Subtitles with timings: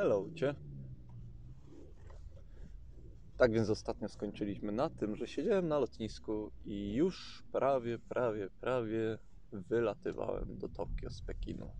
[0.00, 0.54] Hello, cię.
[3.36, 9.18] Tak więc ostatnio skończyliśmy na tym, że siedziałem na lotnisku i już prawie, prawie, prawie
[9.52, 11.70] wylatywałem do Tokio z Pekinu.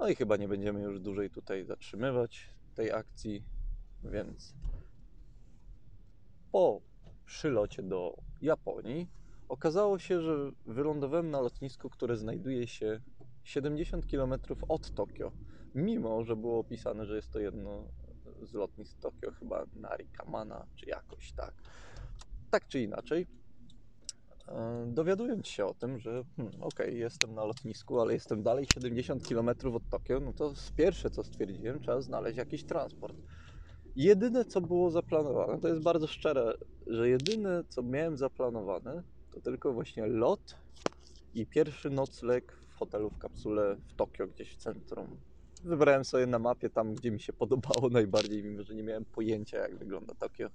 [0.00, 3.44] No i chyba nie będziemy już dłużej tutaj zatrzymywać tej akcji,
[4.04, 4.54] więc
[6.52, 6.80] po
[7.26, 9.08] przylocie do Japonii
[9.48, 13.00] okazało się, że wylądowałem na lotnisku, które znajduje się
[13.44, 14.34] 70 km
[14.68, 15.32] od Tokio
[15.74, 17.84] mimo że było opisane, że jest to jedno
[18.42, 21.54] z lotnisk Tokio, chyba Narikamana, czy jakoś tak.
[22.50, 23.26] Tak czy inaczej,
[24.48, 29.28] e, dowiadując się o tym, że hmm, okej, jestem na lotnisku, ale jestem dalej 70
[29.28, 33.16] km od Tokio, no to z pierwsze co stwierdziłem, trzeba znaleźć jakiś transport.
[33.96, 36.54] Jedyne co było zaplanowane, to jest bardzo szczere,
[36.86, 39.02] że jedyne co miałem zaplanowane,
[39.34, 40.56] to tylko właśnie lot
[41.34, 45.31] i pierwszy nocleg w hotelu w kapsule w Tokio, gdzieś w centrum
[45.64, 49.58] wybrałem sobie na mapie tam, gdzie mi się podobało najbardziej, mimo że nie miałem pojęcia,
[49.58, 50.48] jak wygląda Tokio.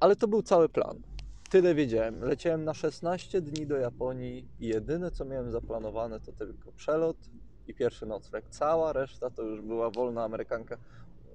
[0.00, 1.02] Ale to był cały plan.
[1.50, 2.20] Tyle wiedziałem.
[2.20, 7.16] Leciałem na 16 dni do Japonii i jedyne, co miałem zaplanowane, to tylko przelot
[7.66, 8.44] i pierwszy nocleg.
[8.50, 10.76] Cała reszta to już była wolna amerykanka.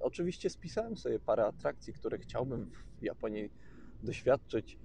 [0.00, 3.50] Oczywiście spisałem sobie parę atrakcji, które chciałbym w Japonii
[4.02, 4.78] doświadczyć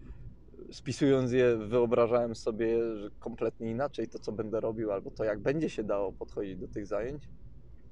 [0.72, 5.70] spisując je, wyobrażałem sobie, że kompletnie inaczej to, co będę robił, albo to, jak będzie
[5.70, 7.30] się dało podchodzić do tych zajęć,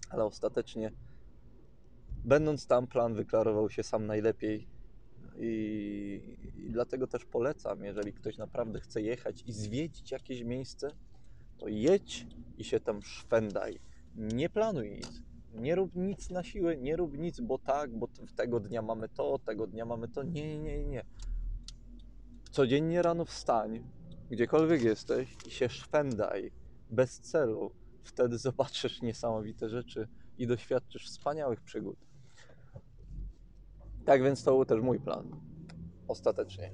[0.10, 0.92] ale ostatecznie,
[2.26, 4.68] będąc tam, plan wyklarował się sam najlepiej.
[5.40, 10.92] I, I dlatego też polecam, jeżeli ktoś naprawdę chce jechać i zwiedzić jakieś miejsce,
[11.58, 13.80] to jedź i się tam szwendaj.
[14.16, 15.22] Nie planuj nic.
[15.54, 19.40] Nie rób nic na siłę, nie rób nic, bo tak, bo tego dnia mamy to,
[19.40, 20.24] tego dnia mamy to.
[20.24, 21.04] Nie, nie, nie
[22.50, 23.84] codziennie rano wstań,
[24.32, 26.52] gdziekolwiek jesteś i się szwendaj
[26.90, 27.72] bez celu.
[28.04, 31.98] Wtedy zobaczysz niesamowite rzeczy i doświadczysz wspaniałych przygód.
[34.06, 35.32] Tak więc to był też mój plan.
[36.08, 36.72] Ostatecznie.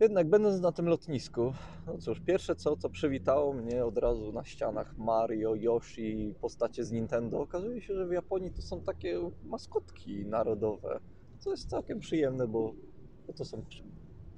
[0.00, 1.52] Jednak będąc na tym lotnisku,
[1.86, 6.92] no cóż, pierwsze co, co przywitało mnie od razu na ścianach Mario, Yoshi, postacie z
[6.92, 11.00] Nintendo, okazuje się, że w Japonii to są takie maskotki narodowe,
[11.38, 12.74] co jest całkiem przyjemne, bo
[13.36, 13.62] to są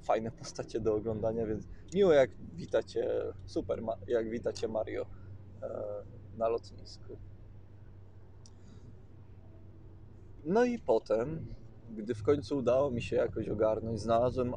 [0.03, 3.09] fajne postacie do oglądania, więc miło jak witacie,
[3.45, 5.05] super jak witacie Mario
[5.61, 5.69] e,
[6.37, 7.17] na lotnisku.
[10.45, 11.45] No i potem,
[11.97, 14.53] gdy w końcu udało mi się jakoś ogarnąć, znalazłem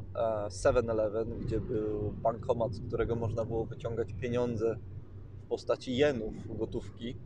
[0.49, 4.77] 7-Eleven, e, gdzie był bankomat, z którego można było wyciągać pieniądze
[5.45, 7.17] w postaci jenów, gotówki,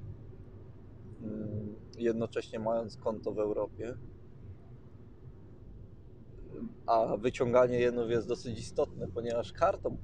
[1.23, 3.95] mm, jednocześnie mając konto w Europie
[6.87, 9.97] a wyciąganie jenów jest dosyć istotne, ponieważ kartą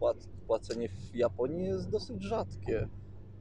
[0.47, 2.88] płacenie w Japonii jest dosyć rzadkie.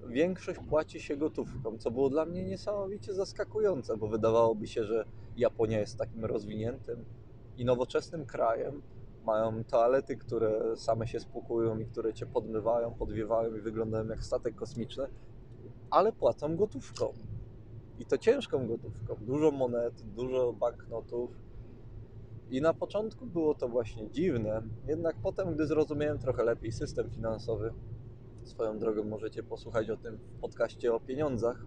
[0.07, 5.05] Większość płaci się gotówką, co było dla mnie niesamowicie zaskakujące, bo wydawałoby się, że
[5.37, 7.05] Japonia jest takim rozwiniętym
[7.57, 8.81] i nowoczesnym krajem.
[9.25, 14.55] Mają toalety, które same się spłukują i które cię podmywają, podwiewają i wyglądają jak statek
[14.55, 15.07] kosmiczny,
[15.89, 17.13] ale płacą gotówką.
[17.99, 19.15] I to ciężką gotówką.
[19.21, 21.31] Dużo monet, dużo banknotów
[22.49, 27.73] i na początku było to właśnie dziwne, jednak potem, gdy zrozumiałem trochę lepiej system finansowy,
[28.43, 31.65] swoją drogą możecie posłuchać o tym w podcaście o pieniądzach,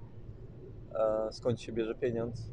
[0.95, 2.51] e, skąd się bierze pieniądz.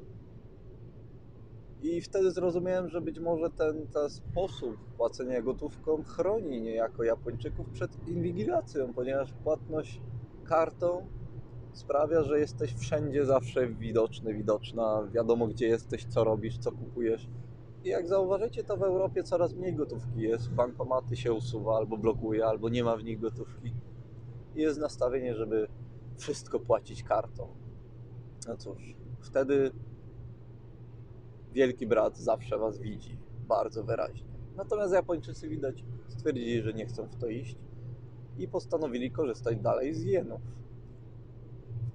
[1.81, 8.07] I wtedy zrozumiałem, że być może ten, ten sposób płacenia gotówką chroni niejako Japończyków przed
[8.07, 10.01] inwigilacją, ponieważ płatność
[10.45, 11.07] kartą
[11.73, 17.27] sprawia, że jesteś wszędzie zawsze widoczny, widoczna, wiadomo gdzie jesteś, co robisz, co kupujesz
[17.83, 20.49] jak zauważycie, to w Europie coraz mniej gotówki jest.
[20.49, 23.73] Bankomaty się usuwa, albo blokuje, albo nie ma w nich gotówki.
[24.55, 25.67] Jest nastawienie, żeby
[26.17, 27.47] wszystko płacić kartą.
[28.47, 29.71] No cóż, wtedy
[31.53, 33.17] wielki brat zawsze was widzi
[33.47, 34.29] bardzo wyraźnie.
[34.55, 37.55] Natomiast Japończycy widać stwierdzili, że nie chcą w to iść
[38.37, 40.41] i postanowili korzystać dalej z jenów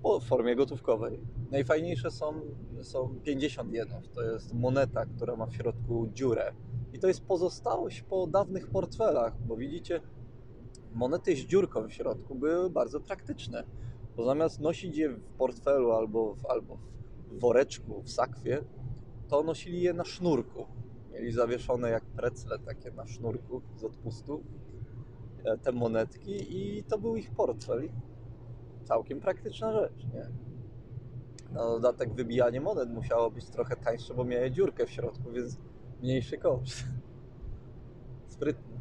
[0.05, 1.21] w formie gotówkowej.
[1.51, 2.41] Najfajniejsze są,
[2.83, 4.09] są 50 jenów.
[4.15, 6.53] To jest moneta, która ma w środku dziurę.
[6.93, 10.01] I to jest pozostałość po dawnych portfelach, bo widzicie,
[10.93, 13.65] monety z dziurką w środku były bardzo praktyczne.
[14.17, 16.79] Bo zamiast nosić je w portfelu albo w, albo
[17.31, 18.65] w woreczku, w sakwie,
[19.29, 20.67] to nosili je na sznurku.
[21.13, 24.43] Mieli zawieszone jak precle takie na sznurku z odpustu
[25.45, 27.89] e, te monetki i to był ich portfel
[28.85, 30.27] całkiem praktyczna rzecz, nie?
[31.53, 35.59] Na dodatek wybijanie monet musiało być trochę tańsze, bo miały dziurkę w środku, więc
[36.03, 36.85] mniejszy koszt.
[38.29, 38.75] Sprytny.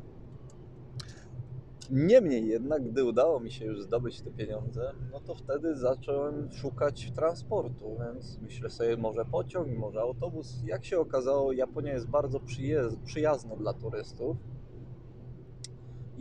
[1.92, 7.12] Niemniej jednak, gdy udało mi się już zdobyć te pieniądze, no to wtedy zacząłem szukać
[7.12, 10.62] transportu, więc myślę sobie, może pociąg, może autobus.
[10.66, 14.38] Jak się okazało, Japonia jest bardzo przyjaz- przyjazna dla turystów.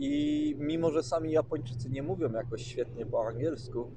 [0.05, 3.91] I mimo, że sami Japończycy nie mówią jakoś świetnie po angielsku,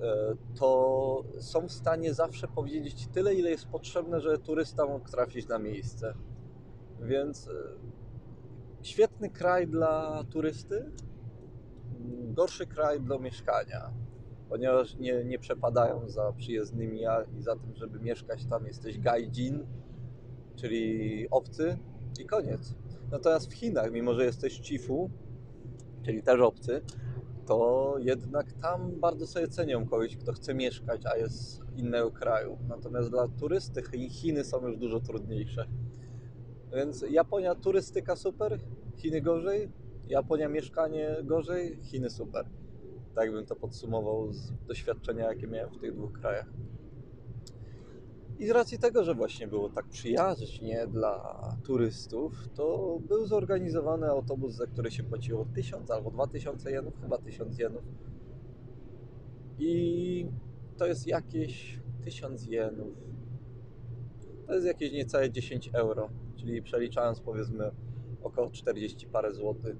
[0.00, 5.48] e, to są w stanie zawsze powiedzieć tyle, ile jest potrzebne, żeby turysta mógł trafić
[5.48, 6.14] na miejsce.
[7.00, 7.52] Więc e,
[8.82, 10.90] świetny kraj dla turysty,
[12.34, 13.90] gorszy kraj do mieszkania,
[14.48, 17.00] ponieważ nie, nie przepadają za przyjezdnymi
[17.38, 19.66] i za tym, żeby mieszkać tam jesteś gaijin,
[20.56, 21.78] czyli obcy
[22.20, 22.74] i koniec.
[23.10, 25.10] Natomiast w Chinach, mimo że jesteś chifu,
[26.02, 26.82] czyli też obcy,
[27.46, 32.58] to jednak tam bardzo sobie cenią kogoś, kto chce mieszkać, a jest z innego kraju.
[32.68, 35.66] Natomiast dla turysty Chi- Chiny są już dużo trudniejsze.
[36.74, 38.58] Więc Japonia turystyka super,
[38.96, 39.70] Chiny gorzej,
[40.08, 42.46] Japonia mieszkanie gorzej, Chiny super.
[43.14, 46.46] Tak bym to podsumował z doświadczenia, jakie miałem w tych dwóch krajach.
[48.38, 54.54] I z racji tego, że właśnie było tak przyjaźnie dla turystów, to był zorganizowany autobus,
[54.54, 57.82] za który się płaciło 1000 albo 2000 jenów, chyba 1000 jenów.
[59.58, 60.26] I
[60.76, 62.96] to jest jakieś 1000 jenów.
[64.46, 67.70] To jest jakieś niecałe 10 euro, czyli przeliczając powiedzmy
[68.22, 69.76] około 40 parę złotych.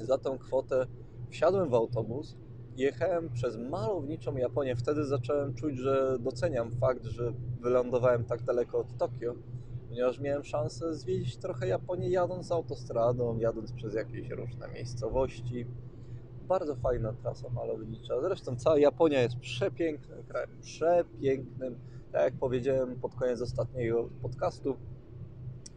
[0.00, 0.86] Za tą kwotę
[1.30, 2.36] wsiadłem w autobus
[2.76, 4.76] jechałem przez malowniczą Japonię.
[4.76, 9.34] Wtedy zacząłem czuć, że doceniam fakt, że wylądowałem tak daleko od Tokio,
[9.88, 15.66] ponieważ miałem szansę zwiedzić trochę Japonię jadąc autostradą, jadąc przez jakieś różne miejscowości.
[16.48, 18.20] Bardzo fajna trasa malownicza.
[18.20, 21.78] Zresztą cała Japonia jest przepięknym krajem, przepięknym.
[22.12, 24.76] Tak jak powiedziałem pod koniec ostatniego podcastu,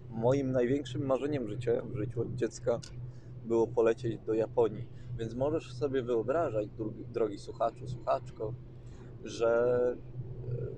[0.10, 2.80] moim największym marzeniem życiowym w życiu od dziecka
[3.46, 4.88] było polecieć do Japonii.
[5.18, 6.68] Więc możesz sobie wyobrażać,
[7.14, 8.54] drogi, słuchaczu, słuchaczko,
[9.24, 9.76] że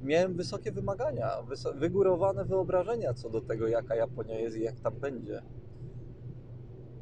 [0.02, 1.30] e, miałem wysokie wymagania,
[1.76, 5.42] wygórowane wyobrażenia co do tego, jaka Japonia jest i jak tam będzie.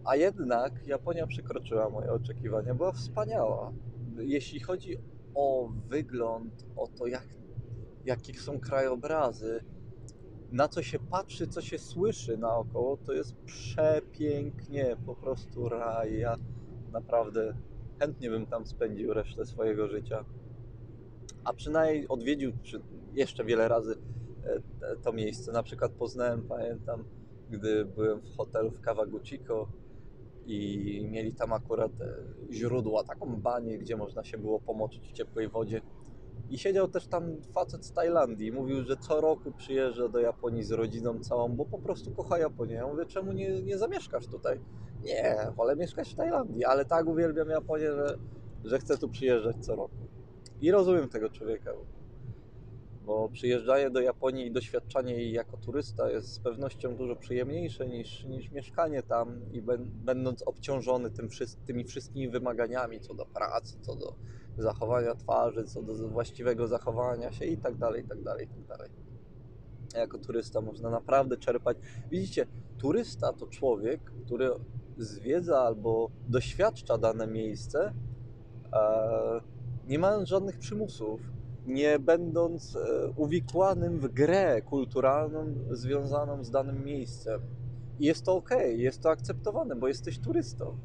[0.04, 3.74] A jednak Japonia przekroczyła moje oczekiwania, była wspaniała.
[4.18, 4.98] Jeśli chodzi
[5.36, 7.28] o wygląd, o to, jak,
[8.06, 9.60] jakie są krajobrazy,
[10.52, 16.24] na co się patrzy, co się słyszy naokoło, to jest przepięknie, po prostu raj.
[16.98, 17.54] Naprawdę
[18.00, 20.26] chętnie bym tam spędził resztę swojego życia.
[21.44, 22.82] A przynajmniej odwiedził przy,
[23.14, 23.98] jeszcze wiele razy
[24.82, 25.52] e, to miejsce.
[25.52, 27.04] Na przykład poznałem, pamiętam,
[27.50, 29.68] gdy byłem w hotelu w Kawaguchiko
[30.46, 32.14] i mieli tam akurat e,
[32.54, 35.82] źródła, taką banię, gdzie można się było pomoczyć w ciepłej wodzie.
[36.50, 38.52] I siedział też tam facet z Tajlandii.
[38.52, 42.76] Mówił, że co roku przyjeżdża do Japonii z rodziną całą, bo po prostu kocha Japonię.
[42.76, 44.60] Ja mówię, czemu nie, nie zamieszkasz tutaj?
[45.04, 48.18] Nie, wolę mieszkać w Tajlandii, ale tak uwielbiam Japonię, że,
[48.64, 50.08] że chcę tu przyjeżdżać co roku.
[50.62, 51.72] I rozumiem tego człowieka,
[53.08, 58.24] bo przyjeżdżanie do Japonii i doświadczanie jej jako turysta jest z pewnością dużo przyjemniejsze niż,
[58.24, 61.30] niż mieszkanie tam i będąc obciążony tym,
[61.66, 64.16] tymi wszystkimi wymaganiami co do pracy, co do
[64.58, 68.66] zachowania twarzy, co do właściwego zachowania się i tak dalej, i tak dalej, i tak
[68.78, 68.90] dalej.
[69.96, 71.78] Jako turysta można naprawdę czerpać.
[72.12, 74.50] Widzicie, turysta to człowiek, który
[74.98, 77.94] zwiedza albo doświadcza dane miejsce,
[79.88, 81.22] nie mając żadnych przymusów,
[81.68, 87.42] nie będąc e, uwikłanym w grę kulturalną związaną z danym miejscem.
[88.00, 90.78] I jest to ok, jest to akceptowane, bo jesteś turystą.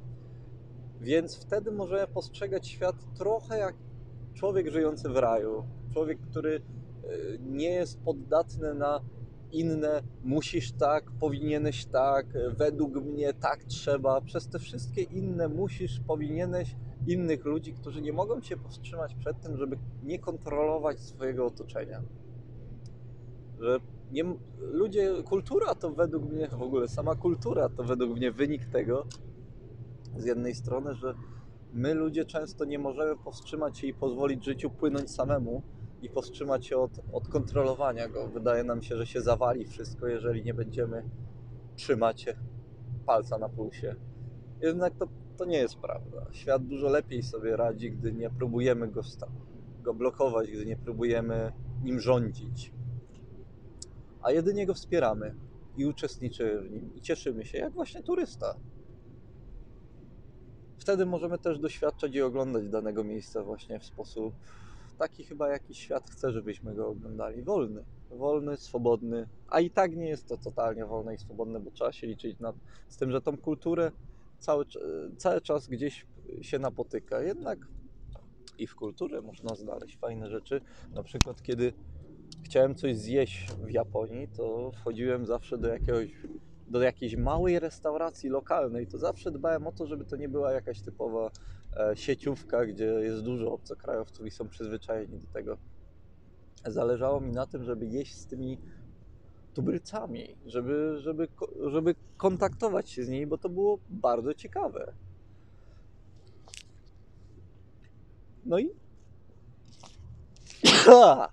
[1.01, 3.75] Więc wtedy możemy postrzegać świat trochę jak
[4.35, 5.65] człowiek żyjący w raju.
[5.93, 7.09] Człowiek, który e,
[7.39, 9.01] nie jest poddatny na
[9.53, 12.27] inne musisz tak, powinieneś tak,
[12.59, 14.21] według mnie tak trzeba.
[14.21, 19.57] Przez te wszystkie inne musisz, powinieneś innych ludzi, którzy nie mogą się powstrzymać przed tym,
[19.57, 22.03] żeby nie kontrolować swojego otoczenia.
[23.61, 23.79] Że
[24.13, 24.25] nie,
[24.59, 29.07] ludzie, kultura to według mnie, w ogóle sama kultura to według mnie wynik tego,
[30.17, 31.15] z jednej strony, że
[31.73, 35.63] my ludzie często nie możemy powstrzymać się i pozwolić życiu płynąć samemu
[36.03, 38.29] i powstrzymać się od, od kontrolowania go.
[38.29, 41.11] Wydaje nam się, że się zawali wszystko, jeżeli nie będziemy
[41.77, 42.27] trzymać
[43.07, 43.95] palca na pulsie.
[44.61, 45.07] Jednak to,
[45.43, 46.27] to nie jest prawda.
[46.33, 49.03] Świat dużo lepiej sobie radzi, gdy nie próbujemy go,
[49.83, 51.53] go blokować, gdy nie próbujemy
[51.85, 52.73] nim rządzić,
[54.23, 55.35] a jedynie go wspieramy
[55.77, 58.55] i uczestniczymy w nim i cieszymy się, jak właśnie turysta.
[60.79, 64.35] Wtedy możemy też doświadczać i oglądać danego miejsca właśnie w sposób
[64.99, 67.43] taki chyba, jaki świat chce, żebyśmy go oglądali.
[67.43, 71.93] Wolny, wolny, swobodny, a i tak nie jest to totalnie wolne i swobodne, bo trzeba
[71.93, 72.57] się liczyć nad,
[72.89, 73.93] z tym, że tą kulturę
[74.43, 74.65] cały,
[75.17, 76.07] cały czas gdzieś
[76.41, 77.23] się napotyka.
[77.23, 77.59] Jednak
[78.59, 80.61] i w kulturze można znaleźć fajne rzeczy.
[80.95, 81.73] Na przykład, kiedy
[82.43, 86.11] chciałem coś zjeść w Japonii, to wchodziłem zawsze do jakiegoś
[86.69, 90.81] do jakiejś małej restauracji lokalnej, to zawsze dbałem o to, żeby to nie była jakaś
[90.81, 91.31] typowa
[91.77, 95.59] e, sieciówka, gdzie jest dużo obcokrajowców i są przyzwyczajeni do tego.
[96.67, 98.59] Zależało mi na tym, żeby jeść z tymi
[99.55, 101.29] tubylcami, żeby, żeby,
[101.67, 104.93] żeby kontaktować się z nimi, bo to było bardzo ciekawe.
[108.45, 108.71] No i.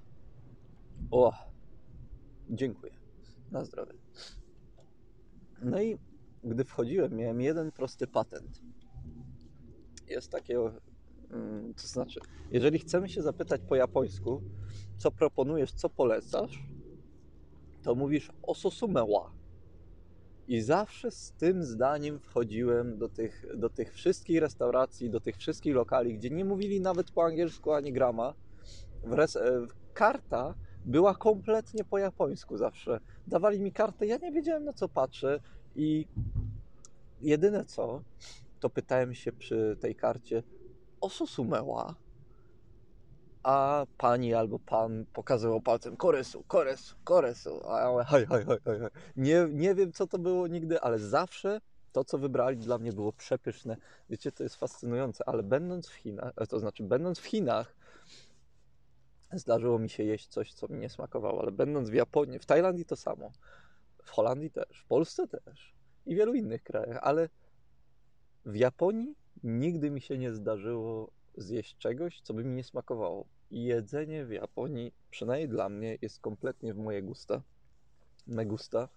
[1.11, 1.33] O!
[2.49, 2.93] Dziękuję.
[3.51, 3.93] Na zdrowie.
[5.61, 5.97] No i
[6.43, 8.61] gdy wchodziłem, miałem jeden prosty patent.
[10.07, 10.59] Jest takie,
[11.31, 12.19] mm, to znaczy,
[12.51, 14.41] jeżeli chcemy się zapytać po japońsku,
[14.97, 16.68] co proponujesz, co polecasz,
[17.83, 19.31] to mówisz ososumewa.
[20.47, 25.75] I zawsze z tym zdaniem wchodziłem do tych, do tych wszystkich restauracji, do tych wszystkich
[25.75, 28.33] lokali, gdzie nie mówili nawet po angielsku ani grama.
[29.03, 30.55] Wres, e, karta
[30.85, 32.99] była kompletnie po japońsku zawsze.
[33.27, 35.39] Dawali mi kartę, ja nie wiedziałem na co patrzę
[35.75, 36.07] i
[37.21, 38.03] jedyne co,
[38.59, 40.43] to pytałem się przy tej karcie
[41.01, 41.95] o Susumeła,
[43.43, 48.59] a pani albo pan pokazywał palcem koresu, koresu, koresu, a ja mówię, haj, haj, haj,
[48.65, 48.79] haj.
[48.79, 48.89] haj.
[49.15, 53.13] Nie, nie wiem co to było nigdy, ale zawsze to, co wybrali dla mnie było
[53.13, 53.77] przepyszne.
[54.09, 57.75] Wiecie, to jest fascynujące, ale będąc w Chinach, e, to znaczy będąc w Chinach,
[59.33, 62.85] zdarzyło mi się jeść coś, co mi nie smakowało, ale będąc w Japonii, w Tajlandii
[62.85, 63.31] to samo,
[64.03, 65.73] w Holandii też, w Polsce też
[66.05, 67.29] i wielu innych krajach, ale
[68.45, 73.25] w Japonii nigdy mi się nie zdarzyło zjeść czegoś, co by mi nie smakowało.
[73.51, 77.41] Jedzenie w Japonii, przynajmniej dla mnie, jest kompletnie w moje gusta.
[78.27, 78.89] Me gusta.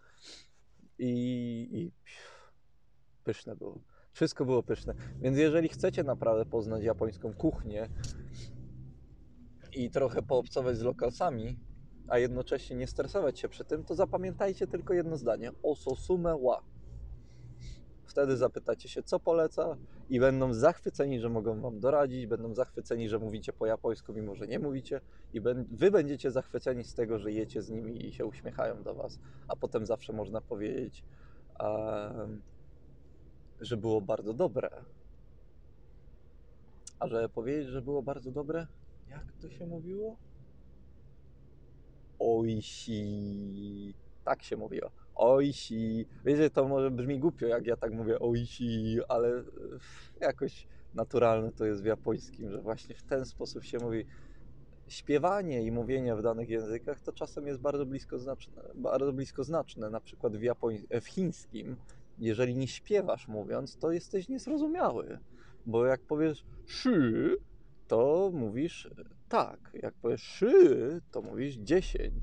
[0.99, 1.93] I, i
[3.25, 3.81] pyszne było.
[4.13, 4.95] Wszystko było pyszne.
[5.21, 7.89] Więc jeżeli chcecie naprawdę poznać japońską kuchnię
[9.73, 11.59] i trochę poobcować z lokalsami,
[12.09, 15.53] a jednocześnie nie stresować się przy tym, to zapamiętajcie tylko jedno zdanie.
[15.63, 16.72] Ososume wa.
[18.13, 19.77] Wtedy zapytacie się, co poleca
[20.09, 24.47] i będą zachwyceni, że mogą wam doradzić, będą zachwyceni, że mówicie po japońsku, mimo że
[24.47, 25.01] nie mówicie
[25.33, 25.41] i
[25.71, 29.57] wy będziecie zachwyceni z tego, że jecie z nimi i się uśmiechają do was, a
[29.57, 31.05] potem zawsze można powiedzieć,
[33.61, 34.71] że było bardzo dobre.
[36.99, 38.67] A że powiedzieć, że było bardzo dobre,
[39.09, 40.17] jak to się mówiło?
[42.19, 43.95] Oishi.
[44.25, 44.91] Tak się mówiło.
[45.15, 46.07] Oishi.
[46.25, 49.43] Wiecie, to może brzmi głupio, jak ja tak mówię oishi, ale e,
[50.21, 54.07] jakoś naturalne to jest w japońskim, że właśnie w ten sposób się mówi.
[54.89, 58.63] Śpiewanie i mówienie w danych językach to czasem jest bardzo blisko znaczne.
[58.75, 59.91] Bardzo blisko znaczne.
[59.91, 60.79] Na przykład w, japoń...
[61.01, 61.77] w chińskim,
[62.19, 65.19] jeżeli nie śpiewasz mówiąc, to jesteś niezrozumiały.
[65.67, 67.37] Bo jak powiesz szy,
[67.89, 68.91] to mówisz
[69.29, 69.71] tak.
[69.75, 72.15] Jak powiesz szy, to mówisz 10.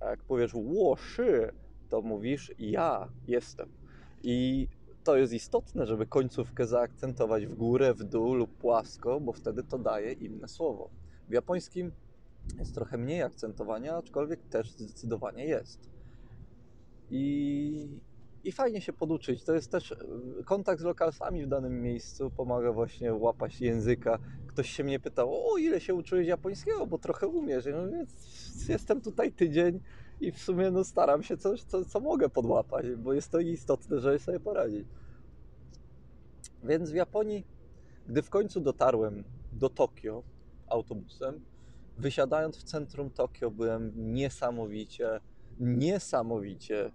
[0.00, 1.52] A jak powiesz ło szy,
[1.94, 3.68] to mówisz ja jestem.
[4.22, 4.68] I
[5.04, 9.78] to jest istotne, żeby końcówkę zaakcentować w górę, w dół lub płasko, bo wtedy to
[9.78, 10.90] daje inne słowo.
[11.28, 11.92] W japońskim
[12.58, 15.90] jest trochę mniej akcentowania, aczkolwiek też zdecydowanie jest.
[17.10, 17.88] I,
[18.44, 19.44] I fajnie się poduczyć.
[19.44, 19.94] To jest też
[20.44, 24.18] kontakt z lokalsami w danym miejscu, pomaga właśnie łapać języka.
[24.46, 27.66] Ktoś się mnie pytał, o ile się uczyłeś japońskiego, bo trochę umiesz.
[27.66, 28.06] Ja mówię,
[28.68, 29.80] jestem tutaj tydzień
[30.20, 34.00] i w sumie no, staram się coś, co, co mogę podłapać, bo jest to istotne,
[34.00, 34.88] żeby sobie poradzić.
[36.64, 37.46] Więc w Japonii,
[38.06, 40.22] gdy w końcu dotarłem do Tokio
[40.66, 41.44] autobusem,
[41.98, 45.20] wysiadając w centrum Tokio, byłem niesamowicie,
[45.60, 46.92] niesamowicie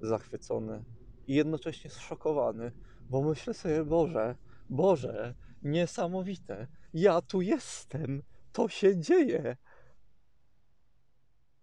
[0.00, 0.84] zachwycony
[1.26, 2.72] i jednocześnie zszokowany,
[3.10, 4.36] bo myślę sobie, Boże,
[4.70, 9.56] Boże, niesamowite, ja tu jestem, to się dzieje.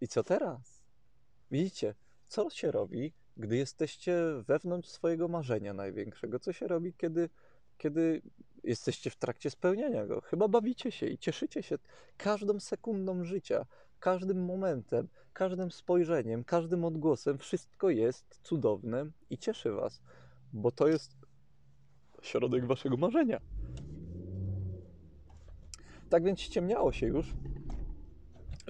[0.02, 0.69] I co teraz?
[1.52, 1.96] Widzicie,
[2.28, 6.40] co się robi, gdy jesteście wewnątrz swojego marzenia największego?
[6.40, 7.30] Co się robi, kiedy,
[7.78, 8.22] kiedy
[8.64, 10.22] jesteście w trakcie spełniania go?
[10.22, 11.78] Chyba bawicie się i cieszycie się
[12.18, 13.66] każdą sekundą życia,
[14.00, 17.38] każdym momentem, każdym spojrzeniem, każdym odgłosem.
[17.38, 20.02] Wszystko jest cudowne i cieszy Was,
[20.54, 21.16] bo to jest
[22.22, 23.42] środek Waszego marzenia.
[26.10, 27.34] Tak więc ściemniało się już,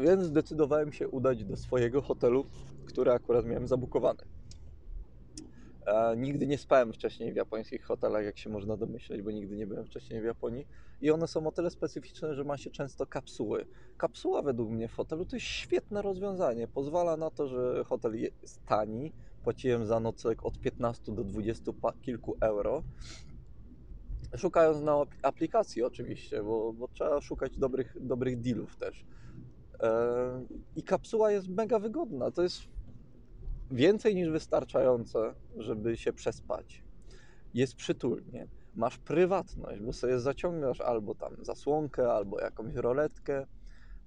[0.01, 2.46] więc zdecydowałem się udać do swojego hotelu,
[2.86, 4.24] który akurat miałem zabukowany.
[5.86, 9.68] E, nigdy nie spałem wcześniej w japońskich hotelach, jak się można domyśleć, bo nigdy nie
[9.68, 10.68] byłem wcześniej w Japonii.
[11.01, 13.65] I one są o tyle specyficzne, że ma się często kapsuły.
[13.98, 16.68] Kapsuła według mnie w hotelu to jest świetne rozwiązanie.
[16.68, 19.13] Pozwala na to, że hotel jest tani,
[19.44, 22.84] Płaciłem za nocleg od 15 do 20 pa- kilku euro.
[24.38, 29.06] Szukając na ap- aplikacji oczywiście, bo, bo trzeba szukać dobrych, dobrych dealów też.
[29.83, 30.45] E,
[30.75, 32.31] I kapsuła jest mega wygodna.
[32.31, 32.62] To jest
[33.71, 36.83] więcej niż wystarczające, żeby się przespać.
[37.53, 38.48] Jest przytulnie.
[38.75, 43.48] Masz prywatność, bo sobie zaciągasz albo tam zasłonkę, albo jakąś roletkę,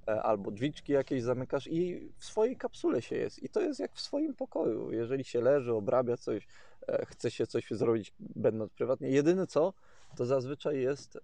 [0.09, 3.43] e, albo drzwiczki jakieś zamykasz i w swojej kapsule się jest.
[3.43, 4.93] I to jest jak w swoim pokoju.
[4.93, 6.47] Jeżeli się leży, obrabia coś,
[6.88, 9.09] e, chce się coś zrobić będąc prywatnie.
[9.11, 9.73] Jedyne co,
[10.16, 11.21] to zazwyczaj jest e,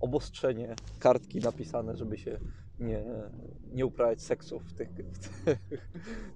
[0.00, 2.38] obostrzenie kartki napisane, żeby się
[2.80, 3.04] nie,
[3.72, 5.58] nie uprawiać seksu w tych, w, tych,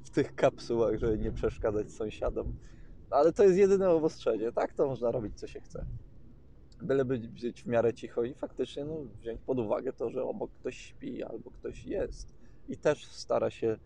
[0.05, 2.57] w tych kapsułach, żeby nie przeszkadzać sąsiadom.
[3.11, 4.53] Ale to jest jedyne obostrzenie.
[4.53, 5.85] Tak to można robić, co się chce.
[6.83, 10.77] Byleby być w miarę cicho i faktycznie no, wziąć pod uwagę to, że obok ktoś
[10.77, 12.35] śpi albo ktoś jest.
[12.69, 13.79] I też stara się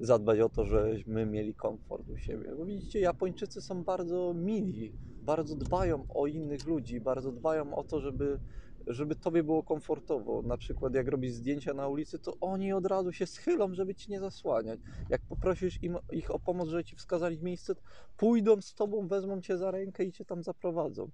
[0.00, 2.54] zadbać o to, żebyśmy mieli komfort u siebie.
[2.56, 4.92] Bo widzicie, Japończycy są bardzo mili,
[5.22, 8.38] bardzo dbają o innych ludzi, bardzo dbają o to, żeby,
[8.86, 10.42] żeby tobie było komfortowo.
[10.42, 14.10] Na przykład jak robisz zdjęcia na ulicy, to oni od razu się schylą, żeby ci
[14.10, 14.80] nie zasłaniać.
[15.08, 17.74] Jak poprosisz im, ich o pomoc, żeby ci wskazali miejsce,
[18.16, 21.10] pójdą z tobą, wezmą cię za rękę i cię tam zaprowadzą.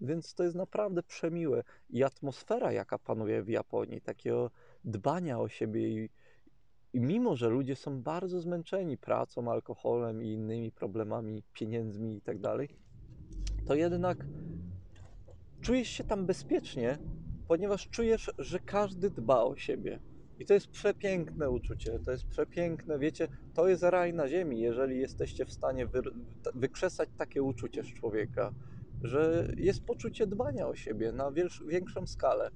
[0.00, 1.62] Więc to jest naprawdę przemiłe.
[1.90, 4.50] I atmosfera, jaka panuje w Japonii, takiego
[4.84, 6.10] dbania o siebie i,
[6.92, 12.38] i mimo, że ludzie są bardzo zmęczeni pracą, alkoholem i innymi problemami, pieniędzmi i tak
[12.38, 12.68] dalej,
[13.66, 14.26] to jednak
[15.60, 16.98] czujesz się tam bezpiecznie,
[17.48, 20.00] ponieważ czujesz, że każdy dba o siebie.
[20.38, 24.98] I to jest przepiękne uczucie, to jest przepiękne, wiecie, to jest raj na ziemi, jeżeli
[24.98, 26.02] jesteście w stanie wy,
[26.54, 28.52] wykrzesać takie uczucie z człowieka,
[29.02, 31.32] że jest poczucie dbania o siebie na
[31.68, 32.50] większą skalę.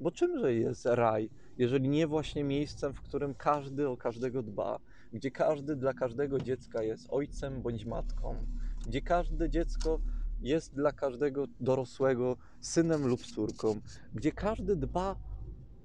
[0.00, 4.78] Bo czymże jest raj, jeżeli nie właśnie miejscem, w którym każdy o każdego dba,
[5.12, 8.46] gdzie każdy dla każdego dziecka jest ojcem bądź matką,
[8.86, 10.00] gdzie każde dziecko
[10.40, 13.80] jest dla każdego dorosłego synem lub córką,
[14.14, 15.16] gdzie każdy dba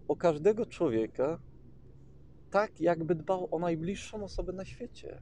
[0.08, 1.40] o każdego człowieka
[2.52, 5.22] tak, jakby dbał o najbliższą osobę na świecie.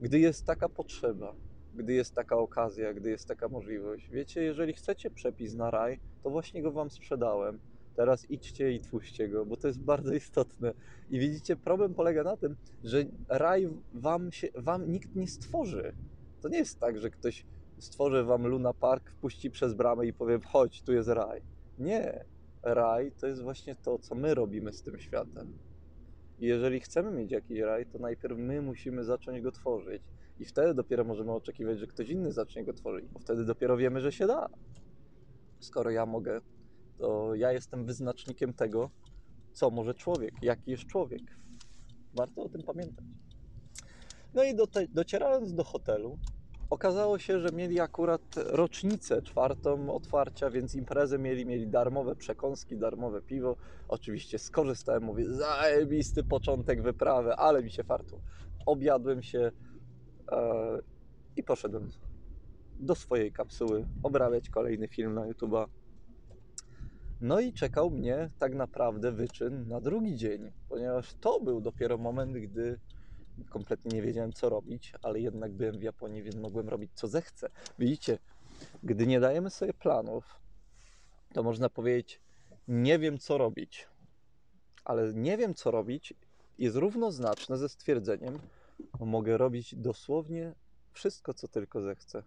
[0.00, 1.34] Gdy jest taka potrzeba,
[1.74, 4.08] gdy jest taka okazja, gdy jest taka możliwość.
[4.10, 7.60] Wiecie, jeżeli chcecie przepis na raj, to właśnie go wam sprzedałem.
[7.96, 10.72] Teraz idźcie i twórzcie go, bo to jest bardzo istotne.
[11.10, 15.94] I widzicie, problem polega na tym, że raj wam, się, wam nikt nie stworzy.
[16.40, 17.44] To nie jest tak, że ktoś
[17.78, 21.42] stworzy wam Luna Park, wpuści przez bramę i powie, chodź, tu jest raj.
[21.78, 22.24] Nie.
[22.62, 25.52] Raj to jest właśnie to, co my robimy z tym światem.
[26.38, 30.02] I jeżeli chcemy mieć jakiś raj, to najpierw my musimy zacząć go tworzyć.
[30.40, 34.00] I wtedy dopiero możemy oczekiwać, że ktoś inny zacznie go tworzyć, bo wtedy dopiero wiemy,
[34.00, 34.48] że się da.
[35.60, 36.40] Skoro ja mogę,
[37.02, 38.90] to ja jestem wyznacznikiem tego,
[39.52, 41.22] co może człowiek, jaki jest człowiek.
[42.14, 43.04] Warto o tym pamiętać.
[44.34, 46.18] No i do te, docierając do hotelu,
[46.70, 53.22] okazało się, że mieli akurat rocznicę czwartą otwarcia, więc imprezę mieli, mieli darmowe przekąski, darmowe
[53.22, 53.56] piwo.
[53.88, 58.20] Oczywiście skorzystałem, mówię, zajebisty początek wyprawy, ale mi się fartu.
[58.66, 59.52] Objadłem się
[60.32, 60.78] e,
[61.36, 61.88] i poszedłem
[62.80, 65.66] do swojej kapsuły obrabiać kolejny film na YouTube'a.
[67.22, 72.36] No i czekał mnie tak naprawdę wyczyn na drugi dzień, ponieważ to był dopiero moment,
[72.36, 72.78] gdy
[73.50, 77.48] kompletnie nie wiedziałem co robić, ale jednak byłem w Japonii, więc mogłem robić co zechcę.
[77.78, 78.18] Widzicie,
[78.82, 80.40] gdy nie dajemy sobie planów,
[81.32, 82.20] to można powiedzieć,
[82.68, 83.88] nie wiem co robić.
[84.84, 86.14] Ale nie wiem co robić
[86.58, 88.38] jest równoznaczne ze stwierdzeniem,
[89.00, 90.54] mogę robić dosłownie
[90.92, 92.22] wszystko, co tylko zechcę.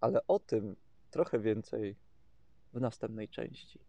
[0.00, 0.76] Ale o tym
[1.10, 1.96] trochę więcej
[2.72, 3.80] w następnej części.